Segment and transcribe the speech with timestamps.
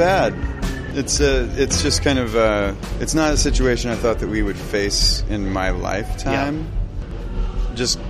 [0.00, 0.96] it's bad.
[0.96, 4.42] It's a, it's just kind of uh, it's not a situation I thought that we
[4.42, 6.66] would face in my lifetime.
[6.66, 7.74] Yeah.
[7.76, 8.00] Just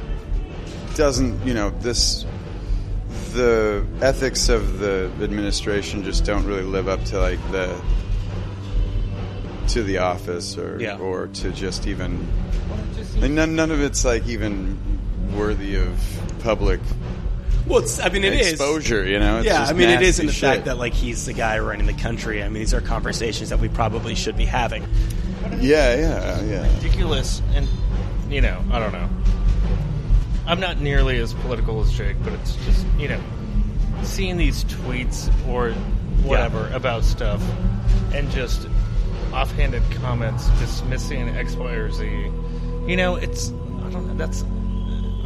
[0.95, 2.25] doesn't you know this
[3.33, 7.81] the ethics of the administration just don't really live up to like the
[9.69, 10.99] to the office or Yeah.
[10.99, 12.27] or to just even
[13.21, 14.79] like none, none of it's like even
[15.37, 15.93] worthy of
[16.43, 16.81] public
[17.71, 18.53] Well, it's, I mean, it is.
[18.53, 19.07] exposure.
[19.07, 20.93] You know, It's yeah, just I mean, it is in the nasty fact that like
[20.93, 22.43] he's the guy running the country.
[22.43, 24.83] I mean, these are conversations that we probably should be having.
[25.61, 26.75] yeah, yeah, yeah.
[26.77, 27.67] ridiculous and
[28.31, 29.09] you know i don't know
[30.47, 33.21] i'm not nearly as political as jake but it's just you know
[34.05, 35.73] seeing these tweets or
[36.25, 37.43] whatever about stuff
[38.15, 38.69] and just
[39.33, 42.31] offhanded comments dismissing x y or z
[42.87, 44.47] you know it's i don't know that's i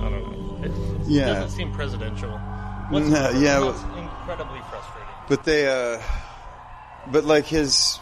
[0.09, 0.34] don't know
[0.67, 1.27] it, it Yeah.
[1.27, 2.31] doesn't seem presidential
[2.91, 6.01] What's, No, yeah, what's well- incredibly frustrating But they, uh,
[7.11, 7.99] but like his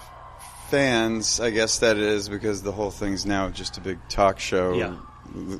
[0.70, 4.72] fans, I guess that is because the whole thing's now just a big talk show
[4.74, 4.94] Yeah.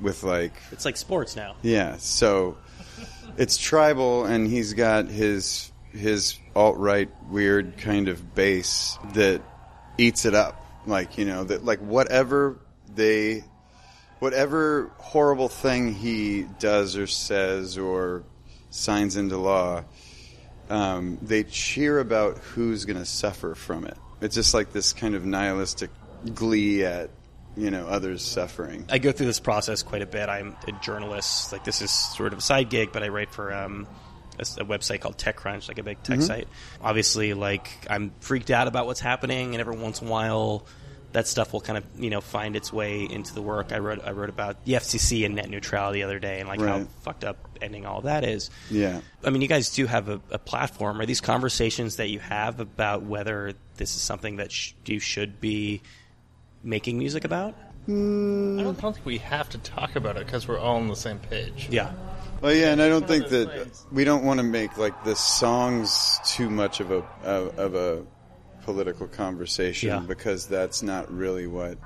[0.01, 1.55] with like, It's like sports now.
[1.63, 1.97] yeah.
[1.99, 2.57] So
[3.37, 9.43] it's tribal, and he's got his his alt right weird kind of base that
[9.99, 10.59] eats it up.
[10.87, 12.59] Like you know that like whatever
[12.95, 13.45] they,
[14.23, 18.23] whatever horrible thing he does or says or
[18.71, 19.83] signs into law
[20.71, 23.97] um, they cheer about who's going to suffer from it.
[24.21, 25.91] It's just like this kind of nihilistic
[26.35, 27.11] glee at
[27.57, 28.87] you know others suffering.
[28.89, 30.29] I go through this process quite a bit.
[30.29, 31.53] I'm a journalist.
[31.53, 33.87] Like this is sort of a side gig, but I write for um,
[34.39, 36.49] a, website called TechCrunch, like a big tech site.
[36.81, 40.65] Obviously, like I'm freaked out about what's happening, and every once in a while,
[41.13, 43.73] that stuff will kind of you know find its way into the work.
[43.73, 46.61] I wrote I wrote about the FCC and net neutrality the other day, and like
[46.61, 48.51] how fucked up ending all that is.
[48.71, 49.01] Yeah.
[49.25, 51.01] I mean, you guys do have a, a platform.
[51.01, 55.41] Are these conversations that you have about whether this is something that sh- you should
[55.41, 55.83] be
[56.63, 57.55] making music about?
[57.89, 58.61] Mm.
[58.61, 60.87] i don't, I don't think we have to talk about it because we're all on
[60.87, 61.93] the same page Yeah.
[62.41, 66.19] Well, yeah, and I don't think that we don't want to make like the songs
[66.25, 68.03] too much of a of, of a
[68.63, 69.99] political conversation Yeah.
[70.01, 71.79] because that's not really what.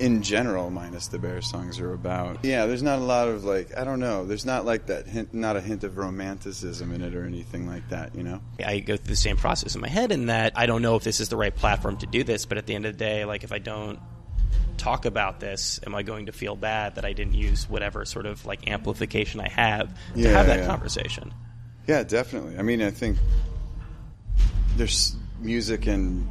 [0.00, 2.44] In general, minus the bear songs are about.
[2.44, 4.24] Yeah, there's not a lot of like I don't know.
[4.26, 7.88] There's not like that hint, not a hint of romanticism in it or anything like
[7.90, 8.12] that.
[8.16, 8.40] You know.
[8.64, 11.04] I go through the same process in my head in that I don't know if
[11.04, 13.24] this is the right platform to do this, but at the end of the day,
[13.24, 14.00] like if I don't
[14.78, 18.26] talk about this, am I going to feel bad that I didn't use whatever sort
[18.26, 20.66] of like amplification I have to Yeah, have that yeah.
[20.66, 21.32] conversation?
[21.86, 22.58] Yeah, definitely.
[22.58, 23.16] I mean, I think
[24.76, 25.14] there's
[25.44, 26.28] music and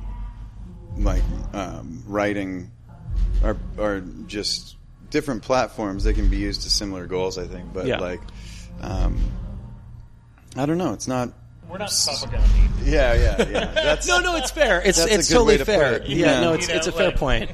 [0.97, 2.71] like um, writing
[3.43, 4.75] are are just
[5.09, 6.03] different platforms.
[6.03, 7.71] They can be used to similar goals, I think.
[7.73, 7.99] But Yeah.
[7.99, 8.21] like,
[8.81, 9.19] um,
[10.55, 10.93] I don't know.
[10.93, 11.29] It's not.
[11.69, 12.47] we're not propaganda
[12.83, 13.65] Yeah, yeah, yeah.
[13.73, 14.81] That's No, no, it's fair.
[14.83, 15.93] It's That's a it's good totally way to fair.
[15.93, 16.07] it.
[16.07, 16.39] Yeah, Yeah.
[16.41, 17.51] no, it's You know, it's a fair like- point.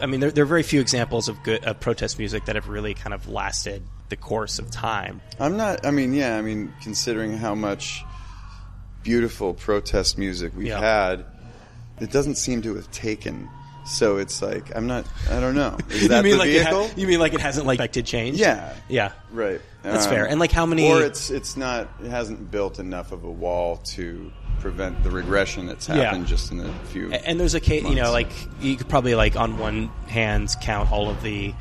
[0.00, 2.68] I mean, there, there are very few examples of good of protest music that have
[2.68, 5.20] really kind of lasted the course of time.
[5.38, 5.86] I'm not.
[5.86, 6.36] I mean, yeah.
[6.36, 8.02] I mean, considering how much
[9.04, 10.80] beautiful protest music we've Yeah.
[10.80, 11.24] had,
[12.00, 13.48] it doesn't seem to have taken.
[13.86, 15.04] So it's like I'm not.
[15.30, 15.76] I don't know.
[15.90, 16.88] Is that you mean the like vehicle?
[16.88, 18.38] ha- you mean like it hasn't like affected change?
[18.38, 18.72] Yeah.
[18.88, 19.12] yeah.
[19.30, 19.60] Right.
[19.82, 20.24] That's Um, fair.
[20.26, 20.90] And like how many?
[20.90, 25.66] Or it's it's not it hasn't built enough of a wall to prevent the regression
[25.66, 25.96] that's Yeah.
[25.96, 27.12] happened just in a few.
[27.12, 28.30] And there's a case, you know, like
[28.62, 31.52] you could probably like on one hand count all of the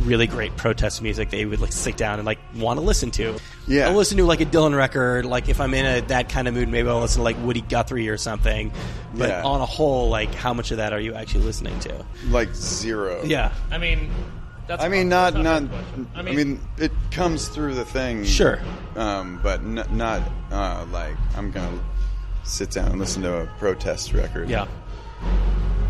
[0.00, 3.10] really great protest music that you would like sit down and like want to listen
[3.12, 3.38] to.
[3.68, 3.88] Yeah.
[3.88, 5.24] I'll listen to like a Dylan record.
[5.24, 7.60] Like if I'm in a that kind of mood, maybe I'll listen to like Woody
[7.62, 8.72] Guthrie or something.
[9.14, 9.42] But Yeah.
[9.44, 12.04] on a whole, like how much of that are you actually listening to?
[12.28, 13.22] like zero.
[13.24, 13.52] Yeah.
[13.70, 14.10] I mean,
[14.66, 15.62] that's I mean, that's not not.
[15.62, 16.08] a question.
[16.16, 18.24] I mean, it comes through the thing.
[18.24, 18.60] Sure.
[18.96, 21.78] Um, but n- not uh, like I'm gonna
[22.44, 24.48] sit down and listen to a protest record.
[24.50, 24.66] Yeah.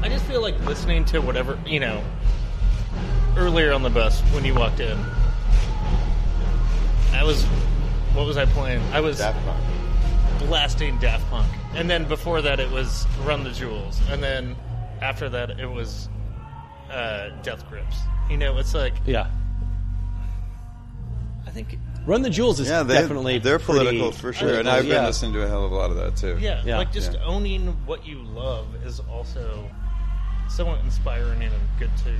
[0.03, 2.03] I just feel like listening to whatever you know.
[3.37, 4.97] Earlier on the bus when you walked in,
[7.13, 7.43] I was.
[8.15, 8.81] What was I playing?
[8.93, 9.61] I was Daft Punk.
[10.49, 14.55] blasting Daft Punk, and then before that it was Run the Jewels, and then
[15.03, 16.09] after that it was
[16.93, 17.97] uh, Death Grips.
[18.31, 19.27] You know, it's like Yeah.
[21.47, 21.77] I think,
[22.07, 24.93] Run the Jewels is Yeah, they, definitely they're pretty political for sure, and I've been
[24.93, 25.07] yeah.
[25.07, 26.39] listening to a hell of a lot of that too.
[26.41, 26.79] yeah, Yeah.
[26.79, 27.25] like just Yeah.
[27.25, 29.69] owning what you love is also
[30.49, 32.13] somewhat inspiring and good to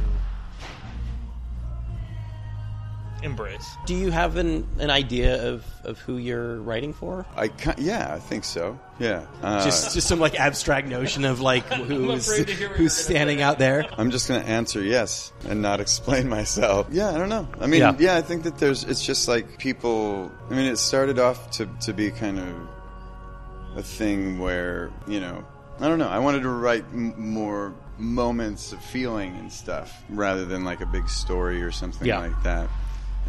[3.23, 3.67] embrace.
[3.87, 7.25] Do you have an, an idea of, of who you're writing for?
[7.37, 8.79] I ki- yeah, I think so.
[8.99, 9.25] Yeah.
[9.43, 12.93] Uh, Just just some like abstract notion of like who's afraid to hear what who's
[12.95, 13.87] standing out there.
[13.97, 16.89] I'm just going to answer yes and not explain myself.
[16.91, 17.49] Yeah, I don't know.
[17.61, 17.97] I mean, Yeah.
[17.99, 18.17] yeah.
[18.17, 21.93] I think that there's, it's just like people, I mean, it started off to, to
[21.93, 25.45] be kind of a thing where, you know,
[25.81, 26.09] I don't know.
[26.09, 30.87] I wanted to write m- more moments of feeling and stuff rather than like a
[30.87, 32.19] big story or something Yeah.
[32.21, 32.69] like that.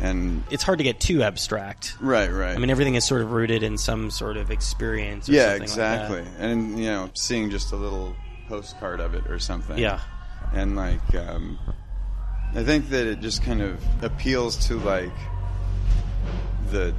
[0.02, 1.96] And It's hard to get too abstract.
[2.02, 2.56] right, right.
[2.56, 5.30] I mean, everything is sort of rooted in some sort of experience.
[5.30, 6.22] Or yeah, exactly.
[6.22, 8.16] Like and you know, seeing just a little
[8.50, 9.78] postcard of it or something.
[9.78, 10.02] Yeah.
[10.54, 11.58] and like um,
[12.54, 15.14] I think that it just kind of appeals to like
[16.72, 16.94] the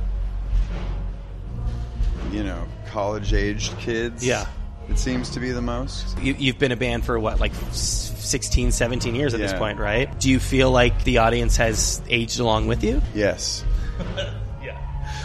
[2.32, 4.26] you know college aged kids.
[4.26, 4.46] Yeah.
[4.88, 6.18] It seems to be the most.
[6.20, 9.78] You, you've been a band for what, like s- 16, 17 years at this point,
[9.78, 10.18] right?
[10.20, 13.00] Do you feel like the audience has aged along with you?
[13.14, 13.64] Yes.
[14.62, 14.78] Yeah.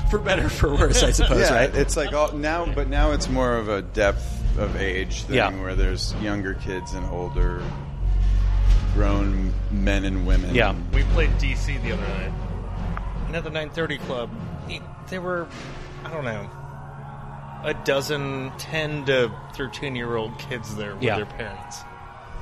[0.10, 1.76] For better, or for worse, I suppose, yeah, right?
[1.76, 4.24] it's like all, now, but now it's more of a depth
[4.60, 5.50] of age thing Yeah.
[5.62, 7.64] where there's younger kids and older
[8.94, 10.54] grown men and women.
[10.54, 10.76] Yeah.
[10.94, 12.34] We played DC the other night.
[13.28, 14.30] And at the 930 Club,
[14.70, 15.48] it- there were,
[16.04, 16.50] I don't know,
[17.64, 21.16] a dozen 10 to 13 year old kids there with Yeah.
[21.18, 21.78] their parents.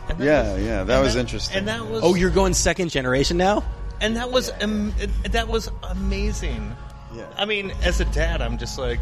[0.09, 1.57] And that Yeah, was- yeah, that and was interesting.
[1.57, 3.63] And that was oh, you're going second generation now?
[4.01, 4.93] and that was am-
[5.29, 6.75] that was amazing.
[7.13, 7.25] Yeah.
[7.37, 8.99] I mean, as a dad, I'm just like,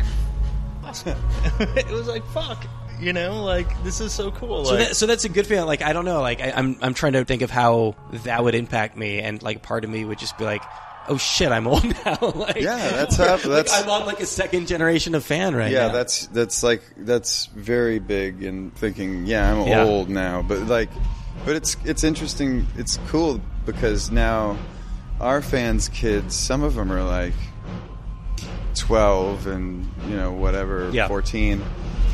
[0.83, 1.17] awesome.
[1.59, 2.65] it was like, fuck,
[2.99, 4.65] you know, like this is so cool.
[4.65, 5.67] So, like, that, so that's a good feeling.
[5.67, 6.21] Like I don't know.
[6.21, 9.61] Like I, I'm I'm trying to think of how that would impact me, and like
[9.61, 10.63] part of me would just be like,
[11.09, 12.17] oh shit, I'm old now.
[12.35, 15.79] like, Yeah, that's like, that's- I'm on like a second generation of fan right yeah,
[15.79, 15.85] now.
[15.87, 19.25] Yeah, that's that's like that's very big in thinking.
[19.25, 19.83] Yeah, I'm Yeah.
[19.83, 20.89] old now, but like,
[21.45, 22.67] but it's it's interesting.
[22.77, 24.57] It's cool because now
[25.19, 27.33] our fans' kids, some of them are like
[28.75, 31.07] twelve and you know whatever, Yeah.
[31.07, 31.63] fourteen,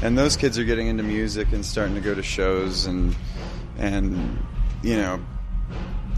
[0.01, 3.16] and those kids are getting into music and starting to go to shows and
[3.78, 4.38] and
[4.81, 5.19] you know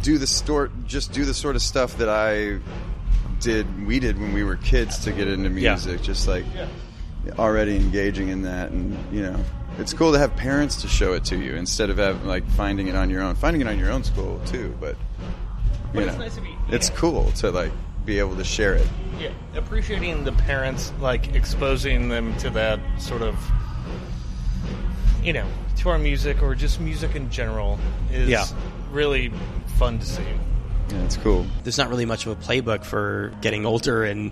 [0.06, 2.60] do the sort just do the sort of stuff that I
[3.40, 5.72] did we did when we were kids to get into Yeah.
[5.74, 6.46] music just like
[7.40, 9.36] already engaging in that and you know
[9.80, 12.88] it's cool to have parents to show it to you instead of have, like finding
[12.88, 14.96] it on your own finding it on your own school too but you
[15.96, 16.96] But it's know nice to be- it's yeah.
[16.98, 17.72] cool to like
[18.06, 18.88] be able to share it
[19.20, 23.34] yeah, appreciating the parents, like exposing them to that sort of,
[25.24, 25.48] you know,
[25.78, 27.80] to our music or just music in general
[28.12, 28.46] is Yeah.
[28.92, 29.32] really
[29.78, 30.24] fun to see.
[30.90, 34.32] yeah, it's cool There's not really much of a playbook for getting older, and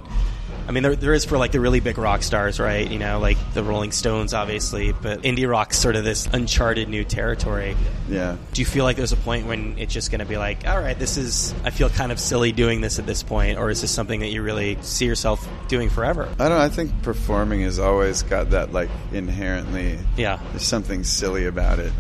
[0.68, 2.90] I mean there, there is for like the really big rock stars, right?
[2.90, 7.04] You know, like the Rolling Stones, obviously, but indie rock's sort of this uncharted new
[7.04, 7.75] territory.
[8.07, 10.66] yeah Do you feel like there's a point when it's just going to be like,
[10.68, 13.72] all right, this is, I feel kind of silly doing this at this point, or
[13.72, 16.30] is this something that you really see yourself doing forever?
[16.39, 20.39] I don't know, I think performing has always got that like inherently Yeah.
[20.51, 21.92] there's something silly about it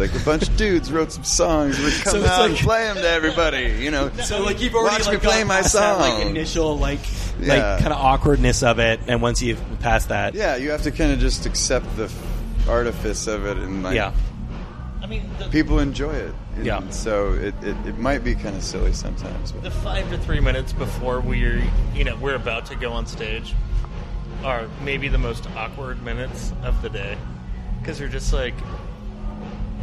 [0.00, 1.78] it's like a bunch of dudes wrote some songs.
[1.78, 3.76] We come So it's out and play them to everybody.
[3.82, 6.18] You know, So like you've already watch like, me play my past that, song.
[6.18, 6.98] like initial like
[7.40, 7.54] Yeah.
[7.74, 10.90] like kind of awkwardness of it, and once you've passed that, yeah, you have to
[10.90, 12.12] kind of just accept the
[12.68, 14.12] artifice of it, and like yeah,
[15.02, 16.34] I mean, the, people enjoy it.
[16.56, 16.88] And Yeah.
[16.90, 19.52] So it, it, it might be kind of silly sometimes.
[19.52, 21.62] But the five to three minutes before we're,
[21.94, 23.54] you know, we're about to go on stage
[24.44, 27.16] are maybe the most awkward minutes of the day
[27.80, 28.54] because you're just like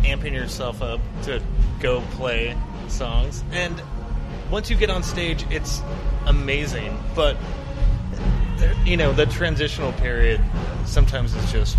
[0.03, 1.41] amping yourself up to
[1.79, 2.57] go play
[2.87, 3.43] songs.
[3.51, 3.81] And
[4.51, 5.81] once you get on stage it's
[6.25, 6.97] amazing.
[7.15, 7.37] But
[8.85, 10.41] you know the transitional period
[10.85, 11.77] sometimes is just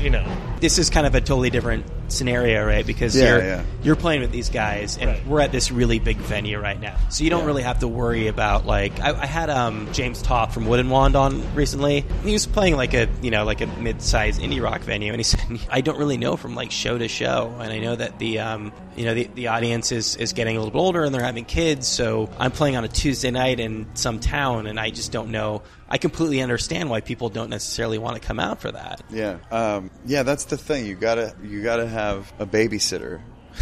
[0.00, 0.26] you know.
[0.60, 2.86] This is kind of a totally different scenario, right?
[2.86, 3.62] Because Yeah, you're yeah.
[3.82, 5.26] you're playing with these guys, and Right.
[5.26, 7.46] we're at this really big venue right now, so you don't Yeah.
[7.46, 10.90] really have to worry about like I, I had um, James Topp from Wood and
[10.90, 12.04] Wand on recently.
[12.24, 15.24] He was playing like a you know like a mid-sized indie rock venue, and he
[15.24, 15.40] said
[15.70, 18.72] I don't really know from like show to show, and I know that the um,
[18.96, 21.44] you know the, the audience is is getting a little bit older and they're having
[21.44, 25.30] kids, so I'm playing on a Tuesday night in some town, and I just don't
[25.30, 25.62] know.
[25.88, 29.02] I completely understand why people don't necessarily want to come out for that.
[29.10, 30.86] yeah, um, yeah, that's the thing.
[30.86, 32.01] You gotta you gotta have
[32.38, 33.20] a babysitter.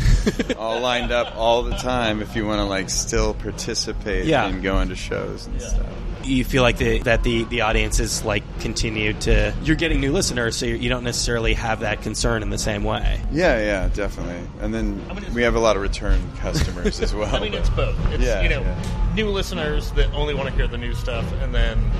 [0.57, 4.47] all lined up all the time if you want to like still participate Yeah.
[4.49, 5.85] in going to shows and stuff.
[6.23, 10.13] you feel like the, that the, the audience is like continued to you're getting new
[10.13, 13.89] listeners so you you don't necessarily have that concern in the same way Yeah, yeah,
[13.89, 14.47] definitely.
[14.61, 17.35] And then I mean, we have a lot of return customers as well.
[17.35, 17.97] I mean, but- it's both.
[18.13, 19.13] It's Yeah, you know, yeah.
[19.17, 21.91] new listeners that only want to hear the new stuff, and then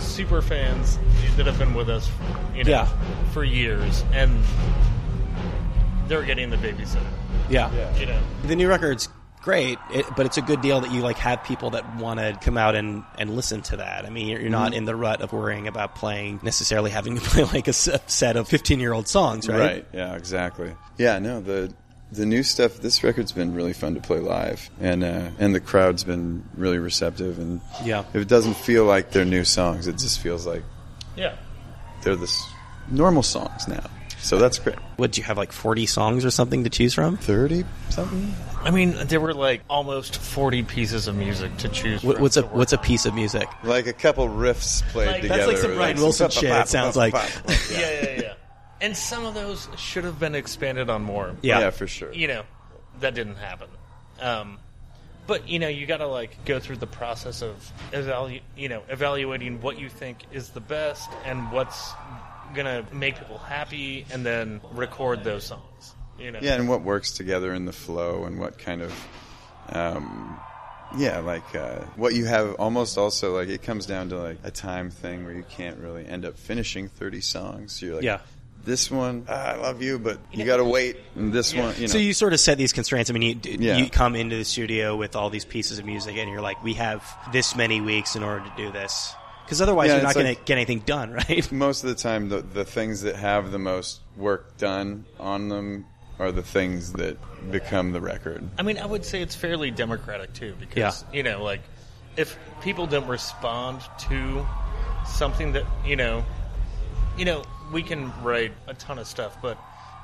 [0.00, 0.98] super fans
[1.36, 2.10] that have been with us,
[2.54, 2.88] you know, Yeah.
[3.32, 4.42] for years, and
[6.08, 7.00] they're getting the babysitter.
[7.48, 9.08] yeah, You know, the new record's
[9.42, 12.36] great it, but it's a good deal that you like have people that want to
[12.42, 14.78] come out and, and listen to that i mean you're, you're not mm-hmm.
[14.78, 18.48] in the rut of worrying about playing necessarily having to play like a set of
[18.48, 19.86] 15 year old songs right Right.
[19.92, 20.16] Yeah.
[20.16, 20.74] Exactly.
[20.98, 21.20] Yeah.
[21.20, 21.40] No.
[21.40, 21.72] The
[22.12, 22.76] the new stuff.
[22.78, 26.78] This record's been really fun to play live, and uh, and the crowd's been really
[26.78, 27.38] receptive.
[27.38, 28.04] And Yeah.
[28.14, 30.62] if it doesn't feel like they're new songs, it just feels like
[31.16, 31.34] yeah.
[32.02, 32.42] they're this
[32.90, 33.84] normal songs now.
[34.18, 34.76] So that's great.
[34.96, 37.16] What do you have like forty songs or something to choose from?
[37.16, 38.34] Thirty something.
[38.62, 42.02] I mean, there were like almost forty pieces of music to choose.
[42.02, 43.46] What, from what's a to work what's a piece of music?
[43.62, 45.38] Like a couple riffs played Like- together.
[45.38, 47.14] That's like some or Brian Wilson shit, it sounds like.
[47.14, 47.22] Yeah,
[47.70, 48.32] yeah, yeah.
[48.80, 51.34] And some of those should have been expanded on more.
[51.42, 51.60] Yeah.
[51.60, 52.12] yeah, for sure.
[52.12, 52.42] you know,
[53.00, 53.68] that didn't happen.
[54.20, 54.58] Um,
[55.26, 58.82] but you know, you got to like go through the process of evalu- you know,
[58.88, 61.90] evaluating what you think is the best and what's
[62.54, 65.94] gonna make people happy, and then record those songs.
[66.18, 68.92] You know, Yeah, and what works together in the flow, and what kind of,
[69.70, 70.38] um,
[70.96, 72.54] yeah, like uh, what you have.
[72.54, 76.06] Almost also like it comes down to like a time thing where you can't really
[76.06, 77.72] end up finishing thirty songs.
[77.72, 78.20] So you're like, Yeah.
[78.66, 80.96] This one ah, I love you, but you got to wait.
[81.14, 83.08] And this one, you know, So you sort of set these constraints.
[83.08, 83.76] I mean, you, Yeah.
[83.78, 86.74] you come into the studio with all these pieces of music, and you're like, we
[86.74, 90.22] have this many weeks in order to do this, because otherwise Yeah, you're not it's
[90.22, 91.50] going to get anything done, right?
[91.52, 95.86] most of the time the the things that have the most work done on them
[96.18, 97.16] are the things that
[97.52, 98.42] become the record.
[98.58, 101.60] I mean, I would say it's fairly democratic too, because you know, like
[102.16, 104.44] if people don't respond to
[105.06, 106.24] something that you know,
[107.16, 109.58] you know, we can write a ton of stuff, but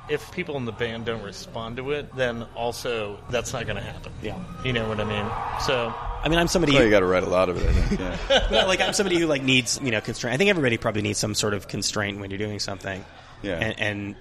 [0.08, 3.82] if people in the band don't respond to it, then also that's not going to
[3.82, 4.12] happen.
[4.20, 4.36] Yeah.
[4.64, 5.26] you know what I mean.
[5.64, 6.74] So I mean, I'm somebody.
[6.74, 7.68] Well, you got to write a lot of it.
[7.68, 8.00] I think.
[8.00, 8.48] Yeah.
[8.62, 10.34] No, like I'm somebody who like needs you know constraint.
[10.34, 13.04] I think everybody probably needs some sort of constraint when you're doing something.
[13.42, 13.58] Yeah.
[13.58, 14.16] And, and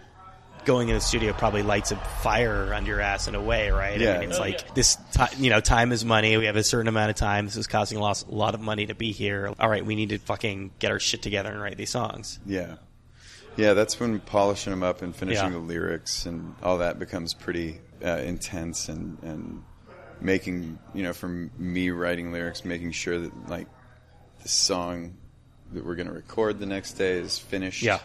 [0.65, 3.99] going in the studio probably lights a fire under your ass in a way, right?
[3.99, 4.13] Yeah.
[4.15, 4.73] I mean, it's Oh, like yeah.
[4.75, 4.97] this.
[5.13, 6.37] Ti- you know, time is money.
[6.37, 7.45] We have a certain amount of time.
[7.45, 9.51] This is costing a lot, a lot of money to be here.
[9.59, 12.39] All right, we need to fucking get our shit together and write these songs.
[12.45, 12.75] Yeah.
[13.57, 15.51] Yeah, that's when polishing them up and finishing Yeah.
[15.51, 19.63] the lyrics and all that becomes pretty uh, intense and, and
[20.21, 23.67] making, you know, from me writing lyrics, making sure that, like,
[24.41, 25.17] the song
[25.73, 27.83] that we're going to record the next day is finished.
[27.83, 27.99] Yeah.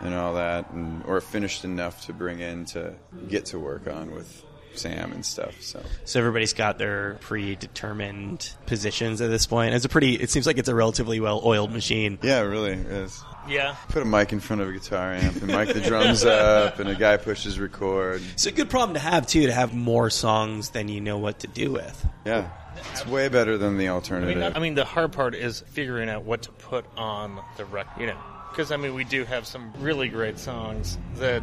[0.00, 2.94] And all that, and or finished enough to bring in to
[3.28, 4.44] get to work on with
[4.78, 5.54] Sam and stuff.
[5.60, 9.74] So So everybody's got their predetermined positions at this point.
[9.74, 10.14] It's a pretty.
[10.14, 12.18] It seems like it's a relatively well-oiled machine.
[12.22, 13.20] yeah, it really is.
[13.48, 16.78] yeah, Put a mic in front of a guitar amp and mic the drums up,
[16.78, 18.22] and a guy pushes record.
[18.34, 21.40] It's a good problem to have too, to have more songs than you know what
[21.40, 22.06] to do with.
[22.24, 22.50] Yeah,
[22.92, 24.36] it's way better than the I alternative.
[24.36, 28.00] mean, I mean, the hard part is figuring out what to put on the record.
[28.00, 28.18] You know,
[28.50, 31.42] because I mean, we do have some really great songs that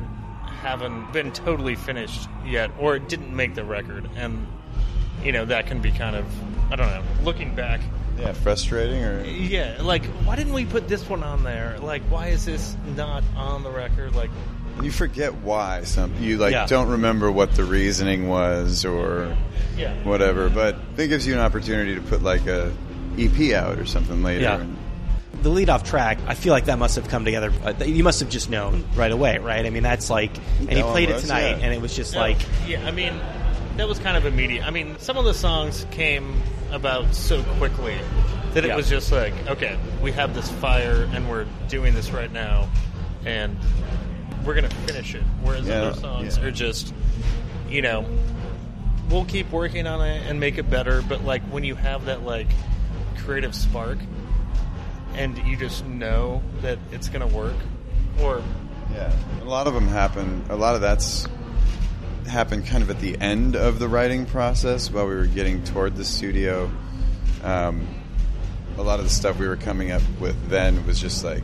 [0.64, 4.48] haven't been totally finished yet, or it didn't make the record, and
[5.24, 6.26] you know that can be kind of
[6.72, 7.04] I don't know.
[7.24, 7.82] Looking back,
[8.18, 11.78] yeah, frustrating or yeah, like why didn't we put this one on there?
[11.80, 14.16] Like, why is this not on the record?
[14.16, 14.32] Like,
[14.82, 16.66] you forget why some you like Yeah.
[16.66, 19.36] don't remember what the reasoning was or
[19.78, 20.50] yeah, whatever.
[20.50, 22.72] But it gives you an opportunity to put like a
[23.20, 24.44] EP out or something later.
[24.44, 24.62] Yeah.
[24.62, 24.78] And,
[25.44, 27.52] The lead-off track, I feel like that must have come together.
[27.64, 29.66] Uh, you must have just known right away, right?
[29.66, 31.58] I mean, that's like, and That he played it tonight, yeah.
[31.64, 33.14] and it was just No, like, yeah, I mean,
[33.78, 34.66] that was kind of immediate.
[34.66, 37.98] I mean, some of the songs came about so quickly
[38.54, 38.76] that it Yeah.
[38.78, 42.70] was just like, okay, we have this fire and we're doing this right now,
[43.26, 43.58] and
[44.46, 45.24] we're gonna finish it.
[45.42, 46.46] Whereas Yeah, other songs yeah.
[46.46, 46.94] are just,
[47.70, 48.06] you know,
[49.10, 51.02] we'll keep working on it and make it better.
[51.02, 52.48] But like when you have that like
[53.18, 53.98] creative spark,
[55.16, 57.56] and you just know that it's gonna work,
[58.22, 58.42] or
[58.92, 60.46] yeah, a lot of them happen.
[60.50, 61.28] A lot of that's
[62.28, 65.96] happened kind of at the end of the writing process while we were getting toward
[65.96, 66.72] the studio.
[67.44, 67.88] Um,
[68.78, 71.44] a lot of the stuff we were coming up with then was just like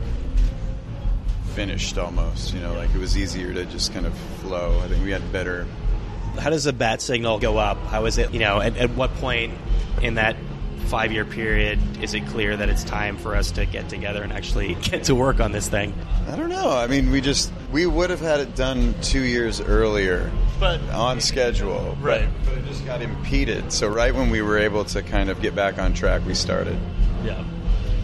[1.54, 2.54] finished almost.
[2.54, 4.80] You know, like it was easier to just kind of flow.
[4.80, 5.66] I think we had better
[6.38, 7.78] how does the bat signal go up?
[7.86, 9.54] How is it, you know, at, at what point
[10.02, 10.36] in that
[10.90, 14.74] five-year period is it clear that it's time for us to get together and actually
[14.82, 15.94] get to work on this thing?
[16.28, 16.68] I don't know.
[16.70, 21.20] I mean, we just we would have had it done two years earlier but on
[21.20, 22.28] schedule, but- Right.
[22.44, 23.72] But it just got impeded.
[23.72, 26.76] So right when we were able to kind of get back on track, we started.
[27.24, 27.42] yeah.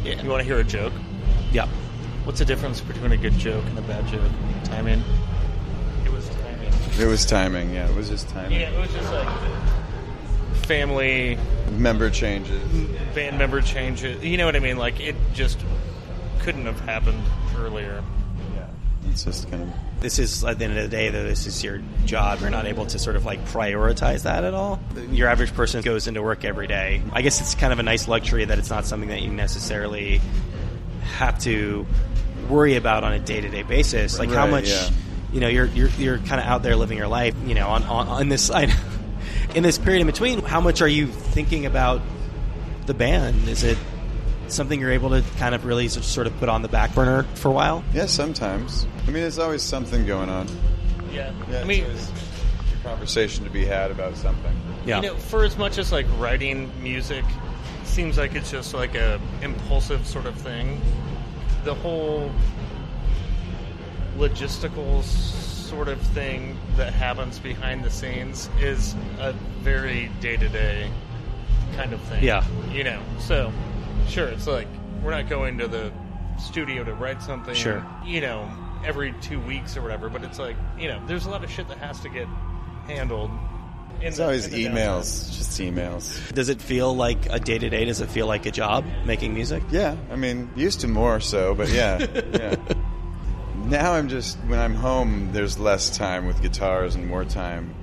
[0.05, 0.23] yeah.
[0.23, 0.93] You want to hear a joke?
[1.53, 1.67] Yeah.
[2.25, 4.31] What's the difference between a good joke and a bad joke?
[4.65, 5.03] Timing.
[6.05, 6.73] It was timing.
[7.01, 7.75] It was timing.
[7.75, 8.61] Yeah, it was just timing.
[8.61, 9.27] Yeah, it was just like
[10.67, 11.39] family
[11.71, 12.61] Member changes.
[13.15, 14.23] band member changes.
[14.25, 14.77] You know what I mean?
[14.77, 15.59] Like it just
[16.41, 17.23] couldn't have happened
[17.59, 18.03] earlier.
[18.55, 18.67] Yeah,
[19.11, 19.69] it's just kind of.
[20.01, 21.25] This is at the end of the day, though.
[21.25, 22.41] This is your job.
[22.41, 24.79] You're not able to sort of like prioritize that at all.
[25.11, 27.03] Your average person goes into work every day.
[27.13, 30.21] I guess it's kind of a nice luxury that it's not something that you necessarily
[31.17, 31.87] have to
[32.51, 34.19] worry about on a day to day basis.
[34.19, 34.91] Like how much, yeah.
[35.33, 37.35] you know, you're you're you're kind of out there living your life.
[37.47, 38.71] You know, on on, on this side,
[39.57, 42.03] in this period in between, how much are you thinking about
[42.85, 43.49] the band?
[43.49, 43.79] Is it
[44.49, 47.49] something you're able to kind of really sort of put on the back burner for
[47.49, 47.83] a while?
[47.95, 48.87] Yeah, sometimes.
[49.05, 50.47] I mean, there's always something going on.
[51.11, 51.33] Yeah.
[51.51, 52.13] Yeah, I mean, it's
[52.79, 54.55] a conversation to be had about something.
[54.85, 55.01] Yeah.
[55.01, 57.25] You know, for as much as like writing music
[57.85, 60.79] seems like it's just like a impulsive sort of thing,
[61.65, 62.31] the whole
[64.19, 65.03] logistical
[65.67, 70.91] sort of thing that happens behind the scenes is a very day to day
[71.75, 72.23] kind of thing.
[72.23, 72.45] Yeah.
[72.71, 73.53] You know, so
[74.09, 74.69] sure, it's like
[75.03, 75.93] we're not going to the
[76.39, 77.85] studio to write something, Sure.
[78.05, 78.49] you know,
[78.85, 81.67] every two weeks or whatever, but it's like, you know, there's a lot of shit
[81.69, 82.27] that has to get
[82.87, 83.31] handled.
[84.03, 86.33] It's the- always emails, just emails.
[86.35, 87.87] Does it feel like a day to day?
[87.87, 89.63] Does it feel like a job making music?
[89.71, 91.99] Yeah, I mean, used to more so, but yeah,
[92.33, 92.57] yeah.
[93.67, 97.75] Now I'm just when I'm home, there's less time with guitars and more time,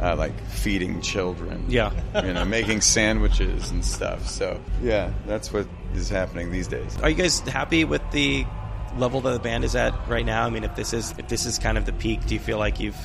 [0.00, 1.64] uh, like feeding children.
[1.68, 1.90] Yeah.
[2.24, 4.28] you know, making sandwiches and stuff.
[4.28, 6.96] So yeah, that's what is happening these days.
[7.02, 8.46] Are you guys happy with the
[8.96, 10.46] level that the band is at right now?
[10.46, 12.58] I mean, if this is if this is kind of the peak, do you feel
[12.58, 12.96] like you've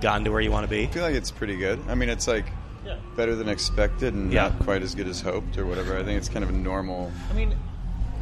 [0.00, 0.84] gotten to where you want to be?
[0.84, 1.78] I feel like it's pretty good.
[1.88, 2.46] I mean, it's like
[2.86, 2.96] Yeah.
[3.14, 4.44] better than expected and Yeah.
[4.48, 5.98] not quite as good as hoped or whatever.
[5.98, 7.54] I think it's kind of a normal I mean,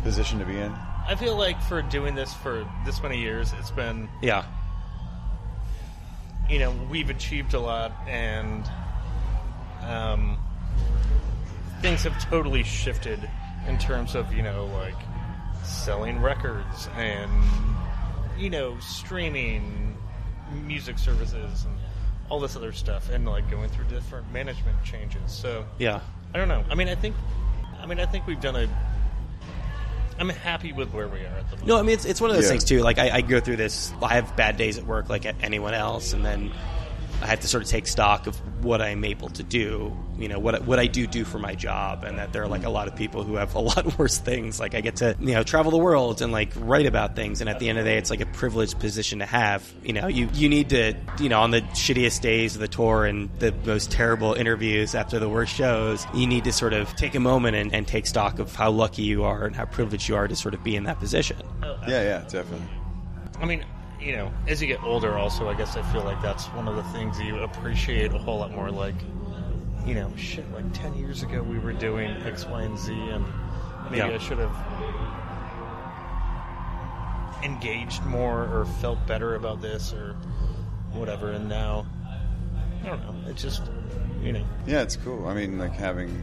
[0.02, 0.72] position to be in.
[1.10, 4.44] I feel like for doing this for this many years, it's been Yeah.
[6.48, 8.64] you know we've achieved a lot and
[9.82, 10.38] um,
[11.80, 13.28] things have totally shifted
[13.66, 14.94] in terms of you know like
[15.64, 17.30] selling records and
[18.38, 19.96] you know streaming
[20.64, 21.76] music services and
[22.28, 26.00] all this other stuff and like going through different management changes so Yeah.
[26.34, 27.14] i don't know i mean i think
[27.80, 28.68] i mean i think we've done a
[30.20, 32.30] i'm happy with where we are at the moment No, I mean it's it's one
[32.30, 32.50] of those Yeah.
[32.50, 32.80] things too.
[32.82, 33.92] Like I, I go through this.
[34.02, 36.52] I have bad days at work, like anyone else, and then
[37.22, 39.96] I have to sort of take stock of what I'm able to do.
[40.18, 42.64] You know what what I do do for my job, and that there are like
[42.64, 44.60] a lot of people who have a lot worse things.
[44.60, 47.48] Like I get to you know travel the world and like write about things, and
[47.48, 49.70] at the end of the day, it's like a privileged position to have.
[49.82, 53.04] You know, you you need to you know on the shittiest days of the tour
[53.04, 57.14] and the most terrible interviews after the worst shows, you need to sort of take
[57.14, 60.16] a moment and, and take stock of how lucky you are and how privileged you
[60.16, 61.36] are to sort of be in that position.
[61.62, 62.66] Yeah, yeah, definitely.
[63.40, 63.64] I mean,
[64.00, 66.76] you know, as you get older, also, I guess I feel like that's one of
[66.76, 68.70] the things you appreciate a whole lot more.
[68.70, 68.94] Like,
[69.86, 73.24] you know, shit, like 10 years ago we were doing X, Y, and Z, and
[73.90, 74.08] maybe Yeah.
[74.14, 74.54] I should have
[77.42, 80.14] engaged more or felt better about this or
[80.92, 81.86] whatever, and now,
[82.84, 83.62] I don't know, it's just,
[84.22, 84.44] you know.
[84.66, 85.26] Yeah, it's cool.
[85.26, 86.22] I mean, like having,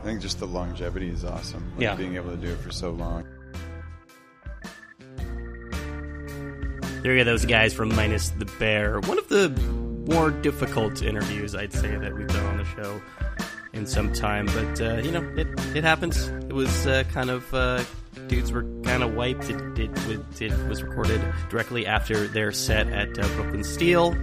[0.00, 1.70] I think just the longevity is awesome.
[1.76, 1.94] Like Yeah.
[1.94, 3.24] being able to do it for so long.
[7.02, 9.00] There you go, those guys from Minus the Bear.
[9.00, 9.48] One of the
[10.06, 13.00] more difficult interviews, I'd say, that we've done on the show
[13.72, 14.46] in some time.
[14.46, 16.28] But, uh, you know, it, it happens.
[16.28, 17.84] It was uh, kind of, uh,
[18.26, 19.48] dudes were kind of wiped.
[19.48, 24.14] It, it, it was recorded directly after their set at uh, Brooklyn Steel.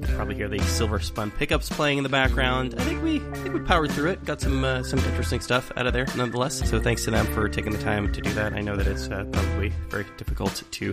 [0.00, 2.74] You probably hear the Silversun Pickups playing in the background.
[2.78, 4.24] I think we I think we powered through it.
[4.24, 6.68] Got some uh, some interesting stuff out of there, nonetheless.
[6.68, 8.52] So thanks to them for taking the time to do that.
[8.52, 10.92] I know that it's uh, probably very difficult to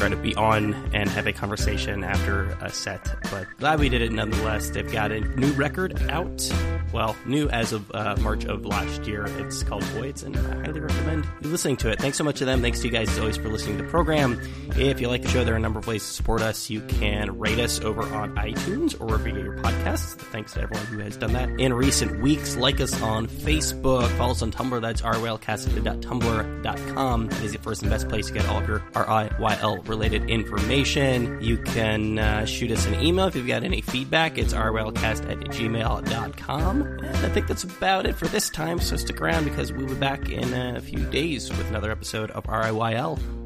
[0.00, 4.00] try to be on and have a conversation after a set, but glad we did
[4.00, 4.70] it nonetheless.
[4.70, 6.50] They've got a new record out.
[6.90, 9.26] Well, new as of uh, March of last year.
[9.26, 12.00] It's called Voids, and I highly recommend you listening to it.
[12.00, 12.62] Thanks so much to them.
[12.62, 14.40] Thanks to you guys as always for listening to the program.
[14.76, 16.70] If you like the show, there are a number of ways to support us.
[16.70, 20.16] You can rate us over on iTunes or wherever you get your podcasts.
[20.16, 22.56] Thanks to everyone who has done that in recent weeks.
[22.56, 24.08] Like us on Facebook.
[24.16, 24.80] Follow us on Tumblr.
[24.80, 27.26] That's rylcast.tumblr.com.
[27.26, 31.38] That is the first and best place to get all of your RIYL related information.
[31.42, 34.38] You can uh, shoot us an email if you've got any feedback.
[34.38, 36.82] It's rylcast at gmail.com.
[36.82, 39.94] And I think that's about it for this time, so stick around because we'll be
[39.94, 43.39] back in a few days with another episode of RIYL.